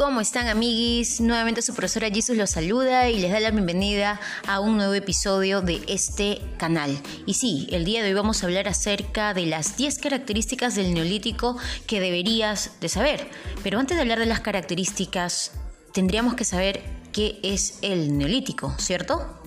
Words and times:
¿Cómo 0.00 0.22
están 0.22 0.48
amiguis? 0.48 1.20
Nuevamente 1.20 1.60
su 1.60 1.74
profesora 1.74 2.08
Jesus 2.08 2.34
los 2.34 2.48
saluda 2.48 3.10
y 3.10 3.20
les 3.20 3.32
da 3.32 3.38
la 3.38 3.50
bienvenida 3.50 4.18
a 4.46 4.58
un 4.58 4.78
nuevo 4.78 4.94
episodio 4.94 5.60
de 5.60 5.82
este 5.88 6.40
canal. 6.56 6.98
Y 7.26 7.34
sí, 7.34 7.68
el 7.70 7.84
día 7.84 8.02
de 8.02 8.08
hoy 8.08 8.14
vamos 8.14 8.42
a 8.42 8.46
hablar 8.46 8.66
acerca 8.66 9.34
de 9.34 9.44
las 9.44 9.76
10 9.76 9.98
características 9.98 10.74
del 10.74 10.94
neolítico 10.94 11.58
que 11.86 12.00
deberías 12.00 12.80
de 12.80 12.88
saber. 12.88 13.28
Pero 13.62 13.78
antes 13.78 13.98
de 13.98 14.00
hablar 14.00 14.18
de 14.18 14.24
las 14.24 14.40
características, 14.40 15.52
tendríamos 15.92 16.32
que 16.32 16.46
saber 16.46 16.82
qué 17.12 17.38
es 17.42 17.78
el 17.82 18.16
neolítico, 18.16 18.74
¿cierto? 18.78 19.39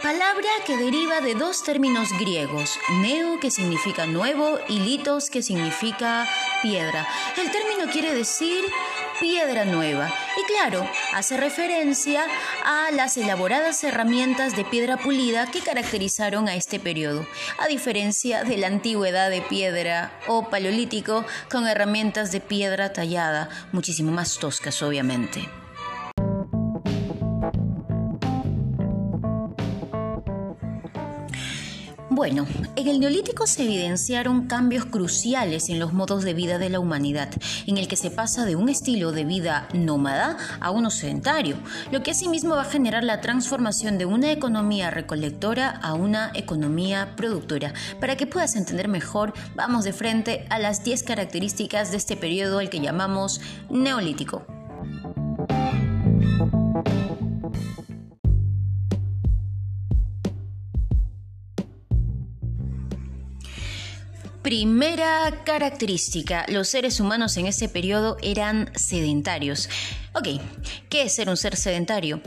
Palabra 0.00 0.48
que 0.64 0.76
deriva 0.76 1.20
de 1.20 1.34
dos 1.34 1.64
términos 1.64 2.08
griegos, 2.20 2.78
neo 3.00 3.40
que 3.40 3.50
significa 3.50 4.06
nuevo 4.06 4.60
y 4.68 4.78
litos 4.78 5.28
que 5.28 5.42
significa 5.42 6.28
piedra. 6.62 7.04
El 7.36 7.50
término 7.50 7.90
quiere 7.90 8.14
decir 8.14 8.64
piedra 9.20 9.64
nueva 9.64 10.08
y 10.36 10.46
claro, 10.46 10.88
hace 11.14 11.36
referencia 11.36 12.24
a 12.64 12.92
las 12.92 13.16
elaboradas 13.16 13.82
herramientas 13.82 14.54
de 14.54 14.64
piedra 14.64 14.98
pulida 14.98 15.50
que 15.50 15.62
caracterizaron 15.62 16.46
a 16.46 16.54
este 16.54 16.78
periodo, 16.78 17.26
a 17.58 17.66
diferencia 17.66 18.44
de 18.44 18.56
la 18.56 18.68
antigüedad 18.68 19.30
de 19.30 19.42
piedra 19.42 20.12
o 20.28 20.48
paleolítico 20.48 21.24
con 21.50 21.66
herramientas 21.66 22.30
de 22.30 22.40
piedra 22.40 22.92
tallada, 22.92 23.48
muchísimo 23.72 24.12
más 24.12 24.38
toscas 24.38 24.80
obviamente. 24.80 25.48
Bueno, 32.24 32.46
en 32.74 32.88
el 32.88 33.00
neolítico 33.00 33.46
se 33.46 33.64
evidenciaron 33.64 34.46
cambios 34.46 34.86
cruciales 34.86 35.68
en 35.68 35.78
los 35.78 35.92
modos 35.92 36.24
de 36.24 36.32
vida 36.32 36.56
de 36.56 36.70
la 36.70 36.80
humanidad, 36.80 37.28
en 37.66 37.76
el 37.76 37.86
que 37.86 37.96
se 37.96 38.10
pasa 38.10 38.46
de 38.46 38.56
un 38.56 38.70
estilo 38.70 39.12
de 39.12 39.26
vida 39.26 39.68
nómada 39.74 40.38
a 40.58 40.70
uno 40.70 40.88
sedentario, 40.88 41.58
lo 41.92 42.02
que 42.02 42.12
asimismo 42.12 42.56
va 42.56 42.62
a 42.62 42.64
generar 42.64 43.04
la 43.04 43.20
transformación 43.20 43.98
de 43.98 44.06
una 44.06 44.32
economía 44.32 44.90
recolectora 44.90 45.68
a 45.68 45.92
una 45.92 46.30
economía 46.32 47.12
productora. 47.14 47.74
Para 48.00 48.16
que 48.16 48.26
puedas 48.26 48.56
entender 48.56 48.88
mejor, 48.88 49.34
vamos 49.54 49.84
de 49.84 49.92
frente 49.92 50.46
a 50.48 50.58
las 50.58 50.82
10 50.82 51.02
características 51.02 51.90
de 51.90 51.98
este 51.98 52.16
periodo 52.16 52.58
al 52.58 52.70
que 52.70 52.80
llamamos 52.80 53.42
neolítico. 53.68 54.46
Primera 64.54 65.42
característica, 65.44 66.46
los 66.46 66.68
seres 66.68 67.00
humanos 67.00 67.36
en 67.38 67.46
ese 67.46 67.68
periodo 67.68 68.18
eran 68.22 68.70
sedentarios. 68.76 69.68
Ok, 70.14 70.40
¿qué 70.88 71.02
es 71.02 71.12
ser 71.12 71.28
un 71.28 71.36
ser 71.36 71.56
sedentario? 71.56 72.20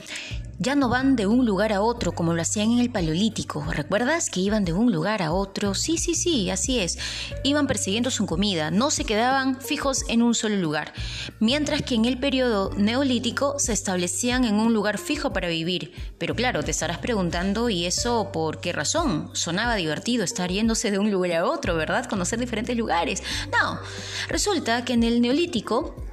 Ya 0.59 0.75
no 0.75 0.89
van 0.89 1.15
de 1.15 1.27
un 1.27 1.45
lugar 1.45 1.71
a 1.71 1.81
otro 1.81 2.13
como 2.13 2.33
lo 2.33 2.41
hacían 2.41 2.71
en 2.71 2.79
el 2.79 2.91
Paleolítico. 2.91 3.63
¿Recuerdas 3.71 4.29
que 4.29 4.39
iban 4.39 4.65
de 4.65 4.73
un 4.73 4.91
lugar 4.91 5.21
a 5.21 5.31
otro? 5.31 5.75
Sí, 5.75 5.97
sí, 5.97 6.15
sí, 6.15 6.49
así 6.49 6.79
es. 6.79 6.97
Iban 7.43 7.67
persiguiendo 7.67 8.09
su 8.09 8.25
comida, 8.25 8.71
no 8.71 8.89
se 8.89 9.05
quedaban 9.05 9.61
fijos 9.61 10.03
en 10.07 10.23
un 10.23 10.33
solo 10.33 10.55
lugar. 10.55 10.93
Mientras 11.39 11.83
que 11.83 11.95
en 11.95 12.05
el 12.05 12.19
periodo 12.19 12.71
neolítico 12.75 13.59
se 13.59 13.73
establecían 13.73 14.45
en 14.45 14.55
un 14.55 14.73
lugar 14.73 14.97
fijo 14.97 15.31
para 15.31 15.47
vivir. 15.47 15.93
Pero 16.17 16.35
claro, 16.35 16.63
te 16.63 16.71
estarás 16.71 16.97
preguntando, 16.97 17.69
¿y 17.69 17.85
eso 17.85 18.31
por 18.31 18.59
qué 18.59 18.73
razón? 18.73 19.29
Sonaba 19.33 19.75
divertido 19.75 20.23
estar 20.23 20.51
yéndose 20.51 20.89
de 20.89 20.97
un 20.97 21.11
lugar 21.11 21.33
a 21.33 21.45
otro, 21.45 21.75
¿verdad? 21.75 22.05
Conocer 22.05 22.39
diferentes 22.39 22.75
lugares. 22.75 23.21
No, 23.51 23.79
resulta 24.27 24.83
que 24.85 24.93
en 24.93 25.03
el 25.03 25.21
neolítico 25.21 26.06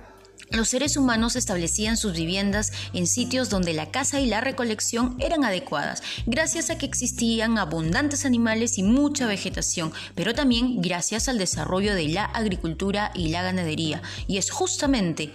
los 0.57 0.69
seres 0.69 0.97
humanos 0.97 1.37
establecían 1.37 1.97
sus 1.97 2.13
viviendas 2.13 2.73
en 2.93 3.07
sitios 3.07 3.51
donde 3.51 3.73
la 3.73 3.91
caza 3.91 4.21
y 4.21 4.27
la 4.27 4.41
recolección 4.41 5.17
eran 5.19 5.45
adecuadas, 5.45 6.03
gracias 6.27 6.71
a 6.71 6.79
que 6.79 6.87
existían 6.87 7.59
abundantes 7.59 8.25
animales 8.25 8.79
y 8.79 8.83
mucha 8.83 9.27
vegetación, 9.27 9.93
pero 10.15 10.35
también 10.35 10.81
gracias 10.81 11.29
al 11.29 11.39
desarrollo 11.39 11.95
de 11.95 12.09
la 12.09 12.25
agricultura 12.25 13.11
y 13.15 13.29
la 13.29 13.43
ganadería. 13.43 14.03
Y 14.27 14.39
es 14.39 14.51
justamente 14.51 15.33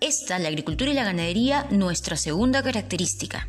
esta, 0.00 0.38
la 0.38 0.48
agricultura 0.48 0.90
y 0.90 0.94
la 0.94 1.04
ganadería, 1.04 1.66
nuestra 1.70 2.16
segunda 2.16 2.62
característica. 2.62 3.46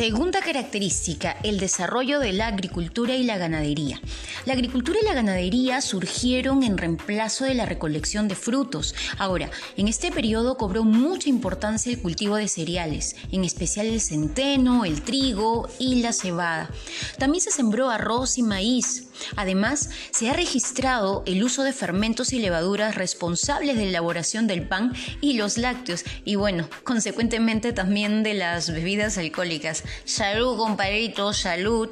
Segunda 0.00 0.40
característica, 0.40 1.36
el 1.42 1.60
desarrollo 1.60 2.20
de 2.20 2.32
la 2.32 2.46
agricultura 2.46 3.16
y 3.16 3.22
la 3.22 3.36
ganadería. 3.36 4.00
La 4.46 4.54
agricultura 4.54 4.98
y 4.98 5.04
la 5.04 5.12
ganadería 5.12 5.82
surgieron 5.82 6.62
en 6.62 6.78
reemplazo 6.78 7.44
de 7.44 7.52
la 7.52 7.66
recolección 7.66 8.26
de 8.26 8.34
frutos. 8.34 8.94
Ahora, 9.18 9.50
en 9.76 9.88
este 9.88 10.10
periodo 10.10 10.56
cobró 10.56 10.84
mucha 10.84 11.28
importancia 11.28 11.92
el 11.92 12.00
cultivo 12.00 12.36
de 12.36 12.48
cereales, 12.48 13.14
en 13.30 13.44
especial 13.44 13.88
el 13.88 14.00
centeno, 14.00 14.86
el 14.86 15.02
trigo 15.02 15.68
y 15.78 15.96
la 15.96 16.14
cebada. 16.14 16.70
También 17.18 17.42
se 17.42 17.50
sembró 17.50 17.90
arroz 17.90 18.38
y 18.38 18.42
maíz. 18.42 19.09
Además, 19.36 19.90
se 20.10 20.30
ha 20.30 20.32
registrado 20.32 21.22
el 21.26 21.42
uso 21.42 21.62
de 21.62 21.72
fermentos 21.72 22.32
y 22.32 22.38
levaduras 22.38 22.94
responsables 22.94 23.76
de 23.76 23.84
la 23.84 23.88
elaboración 23.90 24.46
del 24.46 24.66
pan 24.66 24.92
y 25.20 25.34
los 25.34 25.58
lácteos 25.58 26.04
y 26.24 26.34
bueno, 26.34 26.68
consecuentemente 26.84 27.72
también 27.72 28.22
de 28.22 28.34
las 28.34 28.72
bebidas 28.72 29.18
alcohólicas. 29.18 29.84
Salud, 30.04 30.56
compadrito, 30.56 31.32
salud. 31.32 31.90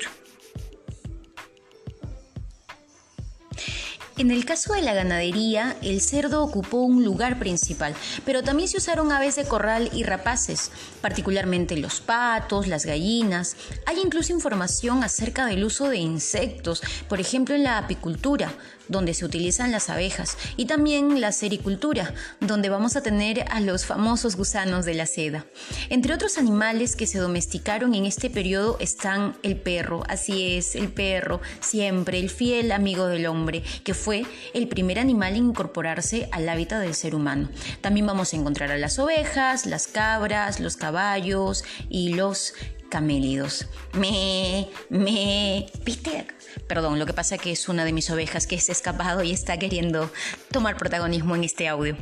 En 4.18 4.32
el 4.32 4.44
caso 4.44 4.72
de 4.72 4.82
la 4.82 4.94
ganadería, 4.94 5.76
el 5.80 6.00
cerdo 6.00 6.42
ocupó 6.42 6.78
un 6.78 7.04
lugar 7.04 7.38
principal, 7.38 7.94
pero 8.26 8.42
también 8.42 8.68
se 8.68 8.78
usaron 8.78 9.12
aves 9.12 9.36
de 9.36 9.44
corral 9.44 9.90
y 9.94 10.02
rapaces, 10.02 10.72
particularmente 11.00 11.76
los 11.76 12.00
patos, 12.00 12.66
las 12.66 12.84
gallinas. 12.84 13.56
Hay 13.86 14.00
incluso 14.00 14.32
información 14.32 15.04
acerca 15.04 15.46
del 15.46 15.62
uso 15.62 15.88
de 15.88 15.98
insectos, 15.98 16.82
por 17.08 17.20
ejemplo 17.20 17.54
en 17.54 17.62
la 17.62 17.78
apicultura, 17.78 18.52
donde 18.88 19.14
se 19.14 19.24
utilizan 19.24 19.72
las 19.72 19.90
abejas, 19.90 20.36
y 20.56 20.66
también 20.66 21.20
la 21.20 21.32
sericultura, 21.32 22.14
donde 22.40 22.68
vamos 22.68 22.96
a 22.96 23.02
tener 23.02 23.44
a 23.50 23.60
los 23.60 23.86
famosos 23.86 24.36
gusanos 24.36 24.84
de 24.84 24.94
la 24.94 25.06
seda. 25.06 25.46
Entre 25.88 26.14
otros 26.14 26.38
animales 26.38 26.96
que 26.96 27.06
se 27.06 27.18
domesticaron 27.18 27.94
en 27.94 28.06
este 28.06 28.30
periodo 28.30 28.76
están 28.80 29.36
el 29.42 29.56
perro, 29.56 30.02
así 30.08 30.56
es, 30.56 30.74
el 30.74 30.88
perro, 30.88 31.40
siempre 31.60 32.18
el 32.18 32.30
fiel 32.30 32.72
amigo 32.72 33.06
del 33.06 33.26
hombre, 33.26 33.62
que 33.84 33.94
fue 33.94 34.24
el 34.54 34.68
primer 34.68 34.98
animal 34.98 35.36
en 35.36 35.48
incorporarse 35.48 36.28
al 36.32 36.48
hábitat 36.48 36.80
del 36.80 36.94
ser 36.94 37.14
humano. 37.14 37.48
También 37.80 38.06
vamos 38.06 38.32
a 38.32 38.36
encontrar 38.36 38.70
a 38.70 38.78
las 38.78 38.98
ovejas, 38.98 39.66
las 39.66 39.86
cabras, 39.86 40.60
los 40.60 40.76
caballos 40.76 41.64
y 41.88 42.14
los 42.14 42.54
camélidos. 42.88 43.66
Me, 43.92 44.68
me, 44.88 45.66
Peter. 45.84 46.26
Perdón, 46.66 46.98
lo 46.98 47.06
que 47.06 47.12
pasa 47.12 47.36
es 47.36 47.40
que 47.40 47.52
es 47.52 47.68
una 47.68 47.84
de 47.84 47.92
mis 47.92 48.10
ovejas 48.10 48.46
que 48.46 48.58
se 48.60 48.72
ha 48.72 48.74
escapado 48.74 49.22
y 49.22 49.32
está 49.32 49.58
queriendo 49.58 50.10
tomar 50.50 50.76
protagonismo 50.76 51.36
en 51.36 51.44
este 51.44 51.68
audio. 51.68 51.96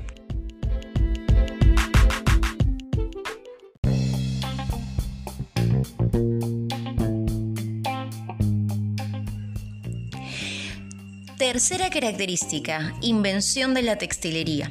Tercera 11.38 11.90
característica, 11.90 12.94
invención 13.02 13.74
de 13.74 13.82
la 13.82 13.98
textilería. 13.98 14.68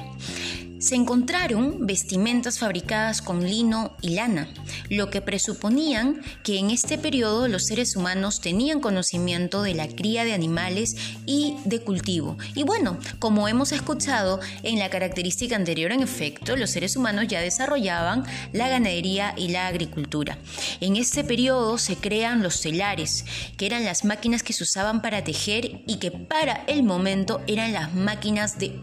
Se 0.79 0.95
encontraron 0.95 1.85
vestimentas 1.85 2.59
fabricadas 2.59 3.21
con 3.21 3.43
lino 3.43 3.95
y 4.01 4.09
lana, 4.15 4.49
lo 4.89 5.09
que 5.09 5.21
presuponían 5.21 6.21
que 6.43 6.59
en 6.59 6.69
este 6.69 6.97
periodo 6.97 7.47
los 7.47 7.65
seres 7.65 7.95
humanos 7.95 8.41
tenían 8.41 8.79
conocimiento 8.79 9.61
de 9.61 9.73
la 9.73 9.87
cría 9.87 10.25
de 10.25 10.33
animales 10.33 10.95
y 11.25 11.55
de 11.65 11.79
cultivo. 11.81 12.37
Y 12.53 12.63
bueno, 12.63 12.97
como 13.19 13.47
hemos 13.47 13.71
escuchado 13.71 14.39
en 14.63 14.79
la 14.79 14.89
característica 14.89 15.55
anterior, 15.55 15.91
en 15.91 16.01
efecto, 16.01 16.55
los 16.55 16.71
seres 16.71 16.95
humanos 16.95 17.27
ya 17.27 17.41
desarrollaban 17.41 18.23
la 18.53 18.69
ganadería 18.69 19.33
y 19.37 19.49
la 19.49 19.67
agricultura. 19.67 20.37
En 20.81 20.95
este 20.95 21.23
periodo 21.23 21.77
se 21.77 21.95
crean 21.95 22.43
los 22.43 22.61
telares, 22.61 23.25
que 23.57 23.65
eran 23.65 23.85
las 23.85 24.05
máquinas 24.05 24.43
que 24.43 24.53
se 24.53 24.63
usaban 24.63 25.01
para 25.01 25.23
tejer 25.23 25.81
y 25.87 25.97
que 25.97 26.11
para 26.11 26.63
el 26.67 26.83
momento 26.83 27.41
eran 27.47 27.73
las 27.73 27.93
máquinas 27.93 28.59
de 28.59 28.77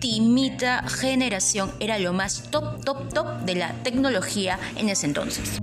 ultimita 0.00 0.88
generación 0.88 1.70
era 1.78 1.98
lo 1.98 2.14
más 2.14 2.44
top, 2.50 2.82
top, 2.86 3.12
top 3.12 3.42
de 3.42 3.54
la 3.54 3.74
tecnología 3.82 4.58
en 4.76 4.88
ese 4.88 5.04
entonces. 5.04 5.58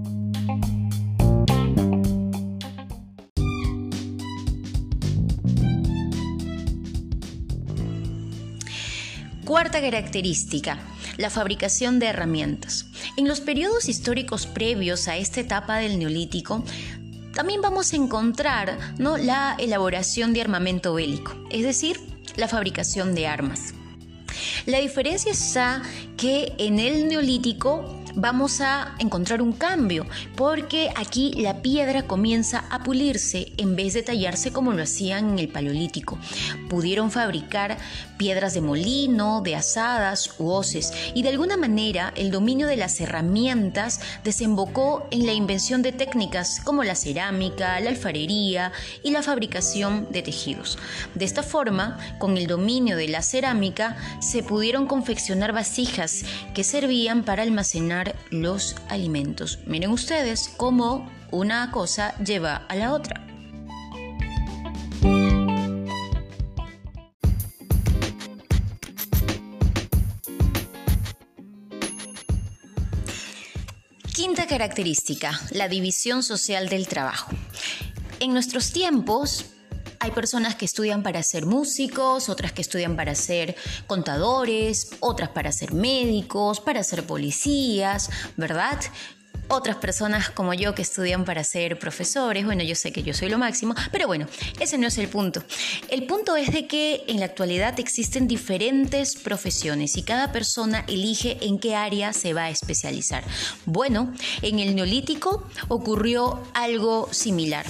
Cuarta 9.43 9.81
característica, 9.81 10.77
la 11.17 11.31
fabricación 11.31 11.97
de 11.97 12.05
herramientas. 12.05 12.85
En 13.15 13.27
los 13.27 13.41
periodos 13.41 13.89
históricos 13.89 14.45
previos 14.45 15.07
a 15.07 15.17
esta 15.17 15.41
etapa 15.41 15.77
del 15.77 15.97
neolítico, 15.97 16.63
también 17.33 17.61
vamos 17.63 17.91
a 17.91 17.95
encontrar 17.95 18.77
¿no? 18.99 19.17
la 19.17 19.55
elaboración 19.57 20.33
de 20.33 20.41
armamento 20.41 20.93
bélico, 20.93 21.33
es 21.49 21.63
decir, 21.63 21.99
la 22.35 22.47
fabricación 22.47 23.15
de 23.15 23.25
armas. 23.25 23.73
La 24.67 24.79
diferencia 24.79 25.31
está 25.31 25.81
que 26.17 26.51
en 26.57 26.77
el 26.77 27.07
neolítico 27.07 27.85
vamos 28.17 28.61
a 28.61 28.95
encontrar 28.97 29.43
un 29.43 29.53
cambio, 29.53 30.05
porque 30.35 30.89
aquí 30.95 31.33
la 31.37 31.61
piedra 31.61 32.07
comienza 32.07 32.65
a 32.71 32.83
pulirse 32.83 33.53
en 33.57 33.75
vez 33.75 33.93
de 33.93 34.01
tallarse 34.01 34.51
como 34.51 34.73
lo 34.73 34.81
hacían 34.81 35.29
en 35.29 35.39
el 35.39 35.49
Paleolítico. 35.49 36.17
Pudieron 36.67 37.11
fabricar 37.11 37.77
piedras 38.17 38.55
de 38.55 38.61
molino, 38.61 39.41
de 39.41 39.55
asadas 39.55 40.31
u 40.39 40.49
hoces, 40.49 40.91
y 41.13 41.21
de 41.21 41.29
alguna 41.29 41.57
manera 41.57 42.11
el 42.15 42.31
dominio 42.31 42.65
de 42.65 42.75
las 42.75 42.99
herramientas 42.99 44.01
desembocó 44.23 45.07
en 45.11 45.27
la 45.27 45.33
invención 45.33 45.83
de 45.83 45.91
técnicas 45.91 46.59
como 46.63 46.83
la 46.83 46.95
cerámica, 46.95 47.79
la 47.79 47.91
alfarería 47.91 48.71
y 49.03 49.11
la 49.11 49.21
fabricación 49.21 50.07
de 50.11 50.23
tejidos. 50.23 50.79
De 51.13 51.25
esta 51.25 51.43
forma, 51.43 51.99
con 52.17 52.35
el 52.35 52.47
dominio 52.47 52.97
de 52.97 53.09
la 53.09 53.21
cerámica, 53.21 53.95
se 54.19 54.41
pudieron 54.41 54.87
confeccionar 54.87 55.53
vasijas 55.53 56.23
que 56.55 56.63
servían 56.63 57.23
para 57.23 57.43
almacenar 57.43 58.06
los 58.29 58.75
alimentos. 58.89 59.59
Miren 59.65 59.91
ustedes 59.91 60.53
cómo 60.57 61.09
una 61.31 61.71
cosa 61.71 62.17
lleva 62.19 62.55
a 62.67 62.75
la 62.75 62.93
otra. 62.93 63.23
Quinta 74.13 74.47
característica, 74.47 75.39
la 75.51 75.67
división 75.67 76.23
social 76.23 76.69
del 76.69 76.87
trabajo. 76.87 77.31
En 78.19 78.33
nuestros 78.33 78.71
tiempos, 78.73 79.45
hay 80.07 80.13
personas 80.13 80.55
que 80.55 80.63
estudian 80.63 81.03
para 81.03 81.21
ser 81.21 81.45
músicos, 81.45 82.29
otras 82.29 82.53
que 82.53 82.61
estudian 82.61 82.95
para 82.95 83.13
ser 83.13 83.57
contadores, 83.87 84.91
otras 85.01 85.29
para 85.29 85.51
ser 85.51 85.73
médicos, 85.73 86.61
para 86.61 86.81
ser 86.81 87.03
policías, 87.03 88.09
¿verdad? 88.37 88.79
otras 89.49 89.77
personas 89.77 90.29
como 90.29 90.53
yo 90.53 90.75
que 90.75 90.81
estudian 90.81 91.23
para 91.23 91.41
ser 91.43 91.79
profesores. 91.79 92.43
Bueno, 92.43 92.63
yo 92.63 92.75
sé 92.75 92.91
que 92.91 93.01
yo 93.01 93.13
soy 93.13 93.29
lo 93.29 93.37
máximo, 93.37 93.75
pero 93.93 94.05
bueno, 94.07 94.27
ese 94.59 94.77
no 94.77 94.87
es 94.87 94.97
el 94.97 95.07
punto. 95.07 95.41
El 95.87 96.05
punto 96.05 96.35
es 96.35 96.51
de 96.51 96.67
que 96.67 97.05
en 97.07 97.19
la 97.19 97.27
actualidad 97.27 97.79
existen 97.79 98.27
diferentes 98.27 99.15
profesiones 99.15 99.95
y 99.95 100.03
cada 100.03 100.33
persona 100.33 100.83
elige 100.87 101.37
en 101.41 101.59
qué 101.59 101.75
área 101.75 102.11
se 102.11 102.33
va 102.33 102.45
a 102.45 102.49
especializar. 102.49 103.23
Bueno, 103.65 104.13
en 104.41 104.59
el 104.59 104.75
neolítico 104.75 105.47
ocurrió 105.69 106.41
algo 106.53 107.07
similar. 107.11 107.65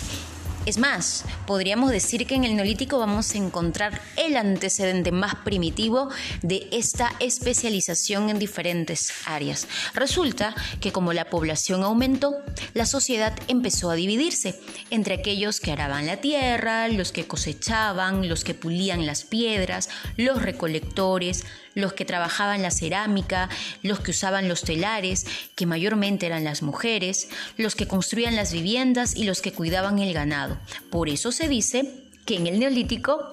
Es 0.67 0.77
más, 0.77 1.23
podríamos 1.45 1.91
decir 1.91 2.27
que 2.27 2.35
en 2.35 2.43
el 2.43 2.57
neolítico 2.57 2.99
vamos 2.99 3.33
a 3.33 3.37
encontrar 3.37 4.01
el 4.17 4.35
antecedente 4.35 5.13
más 5.13 5.35
primitivo 5.35 6.09
de 6.41 6.67
esta 6.73 7.13
especialización 7.21 8.29
en 8.29 8.37
diferentes 8.37 9.13
áreas. 9.25 9.65
Resulta 9.93 10.53
que 10.81 10.91
como 10.91 11.13
la 11.13 11.29
población 11.29 11.85
aumentó, 11.85 12.35
la 12.73 12.85
sociedad 12.85 13.33
empezó 13.47 13.91
a 13.91 13.95
dividirse 13.95 14.59
entre 14.89 15.13
aquellos 15.13 15.61
que 15.61 15.71
araban 15.71 16.05
la 16.05 16.17
tierra, 16.17 16.89
los 16.89 17.13
que 17.13 17.25
cosechaban, 17.25 18.27
los 18.27 18.43
que 18.43 18.53
pulían 18.53 19.05
las 19.05 19.23
piedras, 19.23 19.87
los 20.17 20.41
recolectores, 20.41 21.45
los 21.77 21.93
que 21.93 22.05
trabajaban 22.05 22.63
la 22.63 22.71
cerámica, 22.71 23.49
los 23.83 23.99
que 23.99 24.09
usaban 24.11 24.49
los 24.49 24.63
telares, 24.63 25.27
que 25.55 25.67
mayormente 25.67 26.25
eran 26.25 26.43
las 26.43 26.63
mujeres, 26.63 27.29
los 27.55 27.75
que 27.75 27.87
construían 27.87 28.35
las 28.35 28.51
viviendas 28.51 29.15
y 29.15 29.25
los 29.25 29.41
que 29.41 29.53
cuidaban 29.53 29.99
el 29.99 30.11
ganado. 30.11 30.57
Por 30.89 31.07
eso 31.07 31.31
se 31.31 31.47
dice 31.47 32.09
que 32.25 32.35
en 32.35 32.47
el 32.47 32.59
neolítico 32.59 33.29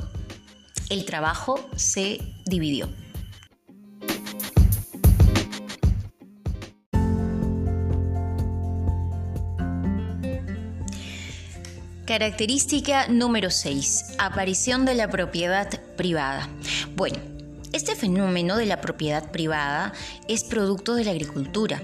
el 0.91 1.07
trabajo 1.07 1.71
se 1.75 2.21
dividió. 2.45 2.91
Característica 12.07 13.09
número 13.09 13.51
6. 13.51 14.17
Aparición 14.19 14.85
de 14.85 14.95
la 14.95 15.09
propiedad 15.09 15.81
privada. 15.97 16.51
Bueno, 16.95 17.34
este 17.75 17.97
fenómeno 17.97 18.57
de 18.57 18.67
la 18.67 18.81
propiedad 18.81 19.33
privada 19.33 19.93
es 20.29 20.45
producto 20.45 20.95
de 20.95 21.05
la 21.05 21.11
agricultura. 21.11 21.83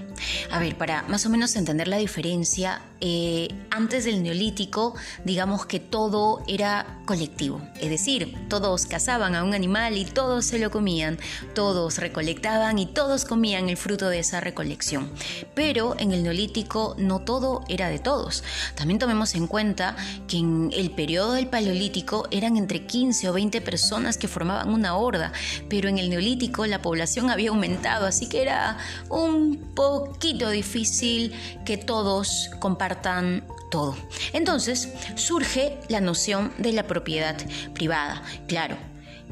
A 0.49 0.57
ver, 0.57 0.77
para 0.77 1.03
más 1.03 1.25
o 1.25 1.29
menos 1.29 1.55
entender 1.57 1.89
la 1.89 1.97
diferencia, 1.97 2.81
eh, 3.01 3.47
antes 3.71 4.05
del 4.05 4.21
neolítico, 4.21 4.93
digamos 5.25 5.65
que 5.65 5.79
todo 5.79 6.43
era 6.47 7.01
colectivo, 7.05 7.59
es 7.79 7.89
decir, 7.89 8.47
todos 8.47 8.85
cazaban 8.85 9.33
a 9.33 9.43
un 9.43 9.53
animal 9.53 9.97
y 9.97 10.05
todos 10.05 10.45
se 10.45 10.59
lo 10.59 10.69
comían, 10.69 11.17
todos 11.55 11.97
recolectaban 11.97 12.77
y 12.77 12.85
todos 12.85 13.25
comían 13.25 13.69
el 13.69 13.77
fruto 13.77 14.09
de 14.09 14.19
esa 14.19 14.39
recolección. 14.39 15.11
Pero 15.55 15.95
en 15.99 16.11
el 16.11 16.23
neolítico 16.23 16.95
no 16.97 17.19
todo 17.19 17.63
era 17.67 17.89
de 17.89 17.99
todos. 17.99 18.43
También 18.75 18.99
tomemos 18.99 19.33
en 19.35 19.47
cuenta 19.47 19.95
que 20.27 20.37
en 20.37 20.69
el 20.71 20.91
periodo 20.91 21.33
del 21.33 21.47
paleolítico 21.47 22.27
eran 22.29 22.55
entre 22.55 22.85
15 22.85 23.29
o 23.29 23.33
20 23.33 23.61
personas 23.61 24.17
que 24.17 24.27
formaban 24.27 24.69
una 24.69 24.95
horda, 24.95 25.31
pero 25.69 25.89
en 25.89 25.97
el 25.97 26.09
neolítico 26.09 26.65
la 26.67 26.81
población 26.81 27.29
había 27.29 27.49
aumentado, 27.49 28.05
así 28.05 28.29
que 28.29 28.41
era 28.41 28.77
un 29.09 29.71
poquito 29.73 30.49
difícil 30.49 31.33
que 31.65 31.77
todos 31.77 32.49
todo. 32.95 33.95
Entonces 34.33 34.89
surge 35.15 35.77
la 35.87 36.01
noción 36.01 36.51
de 36.57 36.73
la 36.73 36.87
propiedad 36.87 37.37
privada. 37.73 38.21
Claro, 38.47 38.77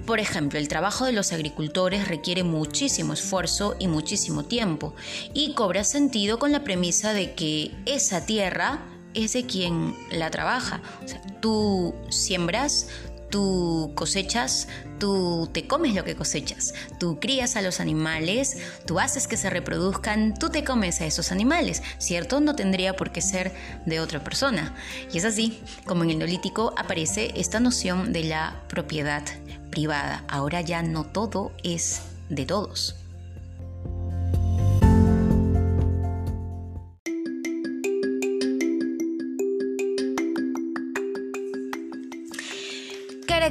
por 0.05 0.19
ejemplo, 0.19 0.57
el 0.57 0.67
trabajo 0.67 1.05
de 1.05 1.11
los 1.11 1.33
agricultores 1.33 2.07
requiere 2.07 2.43
muchísimo 2.43 3.13
esfuerzo 3.13 3.75
y 3.79 3.87
muchísimo 3.87 4.43
tiempo 4.43 4.95
y 5.33 5.53
cobra 5.53 5.83
sentido 5.83 6.39
con 6.39 6.51
la 6.51 6.63
premisa 6.63 7.13
de 7.13 7.33
que 7.33 7.71
esa 7.85 8.25
tierra 8.25 8.79
es 9.13 9.33
de 9.33 9.45
quien 9.45 9.95
la 10.11 10.29
trabaja. 10.29 10.81
tú 11.41 11.95
siembras, 12.09 12.87
tú 13.29 13.91
cosechas, 13.95 14.67
tú 14.99 15.49
te 15.51 15.67
comes 15.67 15.95
lo 15.95 16.03
que 16.03 16.15
cosechas, 16.15 16.73
tú 16.99 17.19
crías 17.19 17.55
a 17.55 17.61
los 17.61 17.79
animales, 17.79 18.57
tú 18.85 18.99
haces 18.99 19.27
que 19.27 19.37
se 19.37 19.49
reproduzcan, 19.49 20.33
tú 20.37 20.49
te 20.49 20.63
comes 20.63 21.01
a 21.01 21.05
esos 21.05 21.31
animales, 21.31 21.81
¿cierto? 21.97 22.39
No 22.39 22.55
tendría 22.55 22.95
por 22.95 23.11
qué 23.11 23.21
ser 23.21 23.53
de 23.85 23.99
otra 23.99 24.23
persona. 24.23 24.75
Y 25.13 25.17
es 25.17 25.25
así 25.25 25.61
como 25.85 26.03
en 26.03 26.11
el 26.11 26.19
neolítico 26.19 26.73
aparece 26.77 27.31
esta 27.35 27.59
noción 27.59 28.13
de 28.13 28.23
la 28.23 28.63
propiedad 28.67 29.23
privada. 29.69 30.23
Ahora 30.27 30.61
ya 30.61 30.83
no 30.83 31.05
todo 31.05 31.51
es 31.63 32.01
de 32.29 32.45
todos. 32.45 32.95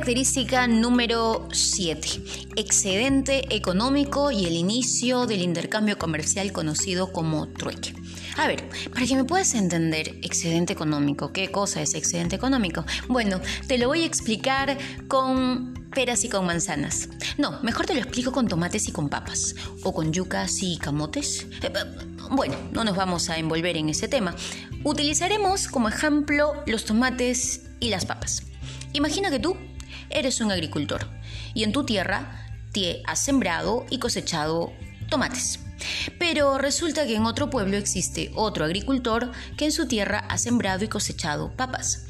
Característica 0.09 0.67
número 0.67 1.49
7. 1.53 2.09
Excedente 2.57 3.55
económico 3.55 4.31
y 4.31 4.47
el 4.47 4.55
inicio 4.55 5.27
del 5.27 5.43
intercambio 5.43 5.99
comercial 5.99 6.51
conocido 6.51 7.13
como 7.13 7.47
trueque. 7.49 7.93
A 8.39 8.47
ver, 8.47 8.67
para 8.89 9.05
que 9.05 9.17
me 9.17 9.25
puedas 9.25 9.53
entender, 9.53 10.19
excedente 10.23 10.73
económico, 10.73 11.35
¿qué 11.35 11.51
cosa 11.51 11.83
es 11.83 11.93
excedente 11.93 12.37
económico? 12.37 12.87
Bueno, 13.09 13.43
te 13.67 13.77
lo 13.77 13.89
voy 13.89 14.05
a 14.05 14.07
explicar 14.07 14.79
con 15.09 15.75
peras 15.95 16.25
y 16.25 16.31
con 16.31 16.47
manzanas. 16.47 17.11
No, 17.37 17.61
mejor 17.63 17.85
te 17.85 17.93
lo 17.93 18.01
explico 18.01 18.33
con 18.33 18.49
tomates 18.49 18.89
y 18.89 18.93
con 18.93 19.11
papas, 19.11 19.57
o 19.83 19.93
con 19.93 20.11
yucas 20.15 20.63
y 20.63 20.79
camotes. 20.79 21.47
Eh, 21.61 21.71
bueno, 22.31 22.55
no 22.73 22.83
nos 22.83 22.97
vamos 22.97 23.29
a 23.29 23.37
envolver 23.37 23.77
en 23.77 23.91
ese 23.91 24.09
tema. 24.09 24.35
Utilizaremos 24.85 25.69
como 25.69 25.91
ejemplo 25.91 26.55
los 26.65 26.87
tomates 26.87 27.67
y 27.79 27.91
las 27.91 28.07
papas. 28.07 28.45
Imagina 28.95 29.31
que 29.31 29.39
tú 29.39 29.55
eres 30.11 30.41
un 30.41 30.51
agricultor 30.51 31.09
y 31.55 31.65
en 31.65 31.73
tu 31.73 31.85
tierra 31.85 32.47
te 32.73 33.03
has 33.07 33.21
sembrado 33.21 33.87
y 33.91 33.99
cosechado 33.99 34.73
tomates. 35.09 35.61
Pero 36.19 36.59
resulta 36.59 37.07
que 37.07 37.17
en 37.17 37.25
otro 37.25 37.51
pueblo 37.51 37.77
existe 37.77 38.33
otro 38.35 38.65
agricultor 38.65 39.31
que 39.57 39.67
en 39.67 39.73
su 39.73 39.87
tierra 39.87 40.19
ha 40.29 40.39
sembrado 40.39 40.85
y 40.85 40.89
cosechado 40.89 41.53
papas. 41.57 42.07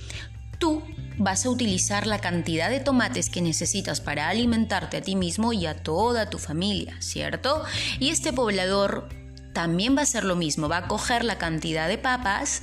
Tú 0.59 0.83
vas 1.19 1.45
a 1.45 1.51
utilizar 1.51 2.07
la 2.07 2.21
cantidad 2.21 2.71
de 2.71 2.81
tomates 2.81 3.29
que 3.29 3.43
necesitas 3.43 4.01
para 4.01 4.29
alimentarte 4.29 4.97
a 4.97 5.03
ti 5.03 5.17
mismo 5.17 5.53
y 5.53 5.67
a 5.67 5.83
toda 5.83 6.31
tu 6.31 6.39
familia, 6.39 6.97
¿cierto? 7.01 7.65
Y 7.99 8.11
este 8.11 8.33
poblador 8.33 9.09
también 9.53 9.97
va 9.97 10.01
a 10.01 10.05
hacer 10.05 10.25
lo 10.25 10.37
mismo, 10.37 10.69
va 10.69 10.79
a 10.79 10.89
coger 10.89 11.25
la 11.25 11.39
cantidad 11.39 11.89
de 11.89 11.99
papas 11.99 12.63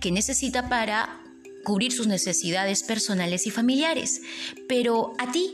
que 0.00 0.12
necesita 0.12 0.68
para 0.68 1.20
cubrir 1.66 1.90
sus 1.90 2.06
necesidades 2.06 2.84
personales 2.84 3.48
y 3.48 3.50
familiares. 3.50 4.22
Pero 4.68 5.14
a 5.18 5.32
ti 5.32 5.52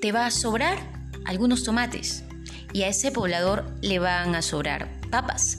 te 0.00 0.10
va 0.10 0.24
a 0.24 0.30
sobrar 0.30 0.78
algunos 1.26 1.64
tomates 1.64 2.24
y 2.72 2.82
a 2.82 2.88
ese 2.88 3.12
poblador 3.12 3.66
le 3.82 3.98
van 3.98 4.34
a 4.34 4.40
sobrar 4.40 5.02
papas. 5.10 5.58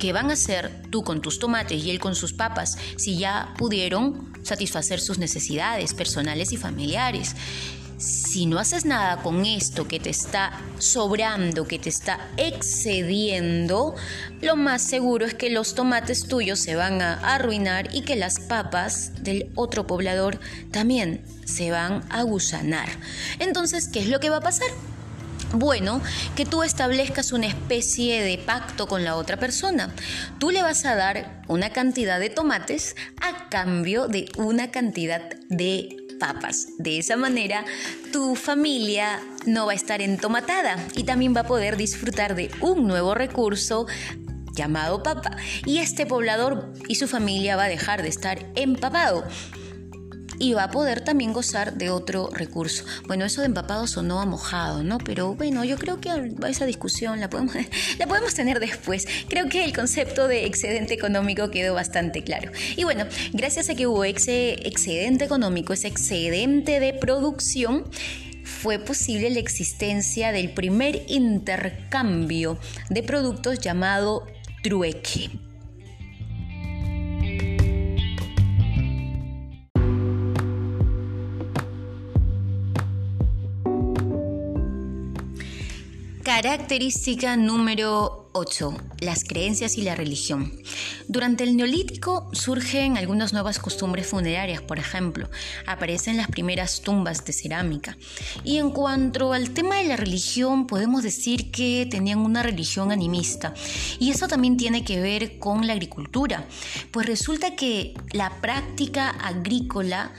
¿Qué 0.00 0.12
van 0.12 0.30
a 0.30 0.32
hacer 0.32 0.82
tú 0.90 1.04
con 1.04 1.22
tus 1.22 1.38
tomates 1.38 1.84
y 1.84 1.90
él 1.90 2.00
con 2.00 2.16
sus 2.16 2.32
papas 2.32 2.76
si 2.96 3.16
ya 3.16 3.54
pudieron 3.56 4.32
satisfacer 4.42 4.98
sus 4.98 5.18
necesidades 5.18 5.94
personales 5.94 6.52
y 6.52 6.56
familiares? 6.56 7.36
Si 7.98 8.46
no 8.46 8.60
haces 8.60 8.84
nada 8.84 9.22
con 9.24 9.44
esto 9.44 9.88
que 9.88 9.98
te 9.98 10.10
está 10.10 10.52
sobrando, 10.78 11.66
que 11.66 11.80
te 11.80 11.88
está 11.88 12.28
excediendo, 12.36 13.96
lo 14.40 14.54
más 14.54 14.82
seguro 14.82 15.26
es 15.26 15.34
que 15.34 15.50
los 15.50 15.74
tomates 15.74 16.28
tuyos 16.28 16.60
se 16.60 16.76
van 16.76 17.02
a 17.02 17.14
arruinar 17.34 17.92
y 17.92 18.02
que 18.02 18.14
las 18.14 18.38
papas 18.38 19.24
del 19.24 19.50
otro 19.56 19.88
poblador 19.88 20.38
también 20.70 21.24
se 21.44 21.72
van 21.72 22.04
a 22.08 22.22
gusanar. 22.22 22.88
Entonces, 23.40 23.88
¿qué 23.88 23.98
es 23.98 24.06
lo 24.06 24.20
que 24.20 24.30
va 24.30 24.36
a 24.36 24.42
pasar? 24.42 24.68
Bueno, 25.52 26.00
que 26.36 26.46
tú 26.46 26.62
establezcas 26.62 27.32
una 27.32 27.48
especie 27.48 28.22
de 28.22 28.38
pacto 28.38 28.86
con 28.86 29.02
la 29.02 29.16
otra 29.16 29.38
persona. 29.38 29.92
Tú 30.38 30.50
le 30.52 30.62
vas 30.62 30.84
a 30.84 30.94
dar 30.94 31.42
una 31.48 31.70
cantidad 31.70 32.20
de 32.20 32.30
tomates 32.30 32.94
a 33.20 33.48
cambio 33.48 34.06
de 34.06 34.30
una 34.36 34.70
cantidad 34.70 35.22
de 35.48 35.97
papas. 36.18 36.68
De 36.78 36.98
esa 36.98 37.16
manera, 37.16 37.64
tu 38.12 38.34
familia 38.34 39.20
no 39.46 39.66
va 39.66 39.72
a 39.72 39.76
estar 39.76 40.02
entomatada 40.02 40.76
y 40.94 41.04
también 41.04 41.34
va 41.34 41.40
a 41.40 41.46
poder 41.46 41.76
disfrutar 41.76 42.34
de 42.34 42.50
un 42.60 42.86
nuevo 42.86 43.14
recurso 43.14 43.86
llamado 44.54 45.02
papa. 45.02 45.36
Y 45.64 45.78
este 45.78 46.04
poblador 46.04 46.72
y 46.88 46.96
su 46.96 47.08
familia 47.08 47.56
va 47.56 47.64
a 47.64 47.68
dejar 47.68 48.02
de 48.02 48.08
estar 48.08 48.44
empapado 48.56 49.24
y 50.38 50.54
va 50.54 50.64
a 50.64 50.70
poder 50.70 51.02
también 51.02 51.32
gozar 51.32 51.74
de 51.74 51.90
otro 51.90 52.30
recurso. 52.32 52.84
Bueno, 53.06 53.24
eso 53.24 53.40
de 53.40 53.46
empapado 53.46 53.86
sonó 53.86 54.20
a 54.20 54.26
mojado, 54.26 54.82
¿no? 54.82 54.98
Pero 54.98 55.34
bueno, 55.34 55.64
yo 55.64 55.76
creo 55.76 56.00
que 56.00 56.10
esa 56.48 56.66
discusión 56.66 57.20
la 57.20 57.30
podemos, 57.30 57.54
la 57.98 58.06
podemos 58.06 58.34
tener 58.34 58.60
después. 58.60 59.06
Creo 59.28 59.48
que 59.48 59.64
el 59.64 59.74
concepto 59.74 60.28
de 60.28 60.46
excedente 60.46 60.94
económico 60.94 61.50
quedó 61.50 61.74
bastante 61.74 62.22
claro. 62.22 62.52
Y 62.76 62.84
bueno, 62.84 63.04
gracias 63.32 63.68
a 63.68 63.74
que 63.74 63.86
hubo 63.86 64.04
ese 64.04 64.54
excedente 64.66 65.24
económico, 65.24 65.72
ese 65.72 65.88
excedente 65.88 66.80
de 66.80 66.92
producción, 66.92 67.84
fue 68.44 68.78
posible 68.78 69.30
la 69.30 69.38
existencia 69.38 70.32
del 70.32 70.52
primer 70.52 71.04
intercambio 71.08 72.58
de 72.88 73.02
productos 73.02 73.60
llamado 73.60 74.26
trueque. 74.62 75.30
Característica 86.40 87.36
número 87.36 88.30
8. 88.32 88.76
Las 89.00 89.24
creencias 89.24 89.76
y 89.76 89.82
la 89.82 89.96
religión. 89.96 90.52
Durante 91.08 91.42
el 91.42 91.56
neolítico 91.56 92.30
surgen 92.32 92.96
algunas 92.96 93.32
nuevas 93.32 93.58
costumbres 93.58 94.06
funerarias, 94.06 94.62
por 94.62 94.78
ejemplo, 94.78 95.28
aparecen 95.66 96.16
las 96.16 96.28
primeras 96.28 96.82
tumbas 96.82 97.24
de 97.24 97.32
cerámica. 97.32 97.98
Y 98.44 98.58
en 98.58 98.70
cuanto 98.70 99.32
al 99.32 99.50
tema 99.50 99.78
de 99.78 99.88
la 99.88 99.96
religión, 99.96 100.68
podemos 100.68 101.02
decir 101.02 101.50
que 101.50 101.88
tenían 101.90 102.20
una 102.20 102.44
religión 102.44 102.92
animista. 102.92 103.52
Y 103.98 104.10
eso 104.10 104.28
también 104.28 104.56
tiene 104.56 104.84
que 104.84 105.00
ver 105.00 105.40
con 105.40 105.66
la 105.66 105.72
agricultura, 105.72 106.46
pues 106.92 107.06
resulta 107.06 107.56
que 107.56 107.94
la 108.12 108.40
práctica 108.40 109.10
agrícola 109.10 110.12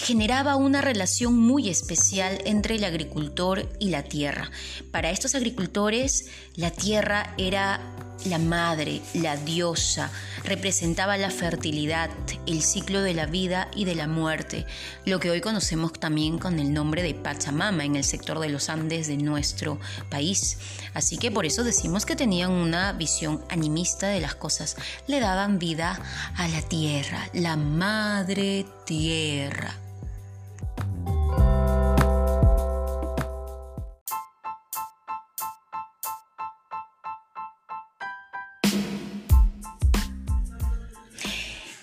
generaba 0.00 0.56
una 0.56 0.80
relación 0.80 1.36
muy 1.36 1.68
especial 1.68 2.40
entre 2.46 2.76
el 2.76 2.84
agricultor 2.84 3.68
y 3.78 3.90
la 3.90 4.02
tierra. 4.02 4.50
Para 4.90 5.10
estos 5.10 5.34
agricultores, 5.34 6.26
la 6.56 6.70
tierra 6.70 7.34
era 7.36 7.80
la 8.24 8.38
madre, 8.38 9.00
la 9.14 9.36
diosa, 9.36 10.10
representaba 10.44 11.16
la 11.16 11.30
fertilidad, 11.30 12.10
el 12.46 12.62
ciclo 12.62 13.02
de 13.02 13.14
la 13.14 13.26
vida 13.26 13.70
y 13.74 13.84
de 13.84 13.94
la 13.94 14.08
muerte, 14.08 14.66
lo 15.04 15.20
que 15.20 15.30
hoy 15.30 15.40
conocemos 15.40 15.92
también 15.92 16.38
con 16.38 16.58
el 16.58 16.72
nombre 16.72 17.02
de 17.02 17.14
Pachamama 17.14 17.84
en 17.84 17.96
el 17.96 18.04
sector 18.04 18.38
de 18.38 18.48
los 18.48 18.68
Andes 18.68 19.06
de 19.06 19.16
nuestro 19.16 19.78
país. 20.10 20.58
Así 20.94 21.18
que 21.18 21.30
por 21.30 21.46
eso 21.46 21.64
decimos 21.64 22.04
que 22.04 22.16
tenían 22.16 22.50
una 22.50 22.92
visión 22.92 23.42
animista 23.48 24.08
de 24.08 24.20
las 24.20 24.34
cosas, 24.34 24.76
le 25.06 25.20
daban 25.20 25.58
vida 25.58 26.00
a 26.36 26.48
la 26.48 26.62
tierra, 26.62 27.28
la 27.32 27.56
madre 27.56 28.66
tierra. 28.84 29.89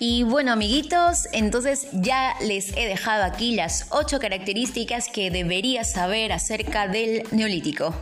Y 0.00 0.22
bueno, 0.22 0.52
amiguitos, 0.52 1.26
entonces 1.32 1.88
ya 1.92 2.36
les 2.40 2.76
he 2.76 2.86
dejado 2.86 3.24
aquí 3.24 3.56
las 3.56 3.88
ocho 3.90 4.20
características 4.20 5.08
que 5.08 5.30
deberías 5.30 5.92
saber 5.92 6.32
acerca 6.32 6.86
del 6.86 7.24
neolítico. 7.32 7.94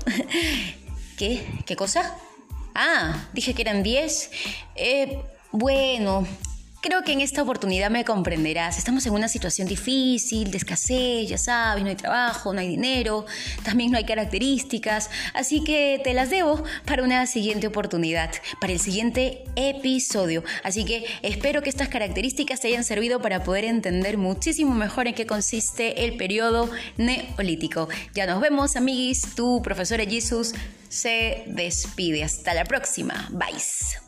¿Qué? 1.17 1.47
¿Qué 1.65 1.75
cosa? 1.75 2.15
Ah, 2.75 3.29
dije 3.33 3.55
que 3.55 3.63
eran 3.63 3.83
diez. 3.83 4.31
Eh, 4.75 5.19
bueno, 5.53 6.27
Creo 6.87 7.03
que 7.03 7.11
en 7.11 7.21
esta 7.21 7.43
oportunidad 7.43 7.91
me 7.91 8.05
comprenderás. 8.05 8.79
Estamos 8.79 9.05
en 9.07 9.13
una 9.13 9.27
situación 9.27 9.67
difícil, 9.67 10.53
de 10.53 10.57
escasez, 10.57 11.29
ya 11.29 11.37
sabes, 11.37 11.83
no 11.83 11.89
hay 11.89 11.97
trabajo, 11.97 12.55
no 12.55 12.61
hay 12.61 12.69
dinero, 12.69 13.27
también 13.65 13.91
no 13.91 13.99
hay 13.99 14.05
características, 14.05 15.11
así 15.35 15.65
que 15.65 16.01
te 16.05 16.15
las 16.15 16.31
debo 16.31 16.63
para 16.85 17.03
una 17.03 17.27
siguiente 17.27 17.67
oportunidad, 17.67 18.31
para 18.61 18.73
el 18.73 18.79
siguiente 18.79 19.43
episodio. 19.57 20.45
Así 20.63 20.85
que 20.85 21.05
espero 21.23 21.61
que 21.61 21.71
estas 21.71 21.89
características 21.89 22.61
te 22.61 22.69
hayan 22.69 22.85
servido 22.85 23.21
para 23.21 23.43
poder 23.43 23.65
entender 23.65 24.17
muchísimo 24.17 24.73
mejor 24.73 25.09
en 25.09 25.15
qué 25.15 25.27
consiste 25.27 26.05
el 26.05 26.17
periodo 26.17 26.71
neolítico. 26.99 27.89
Ya 28.15 28.27
nos 28.27 28.41
vemos, 28.41 28.77
amiguis. 28.77 29.35
Tu 29.35 29.61
profesora 29.61 30.05
Jesus 30.05 30.53
se 30.89 31.43
despide. 31.49 32.23
Hasta 32.23 32.55
la 32.55 32.65
próxima. 32.65 33.29
Bye. 33.33 34.06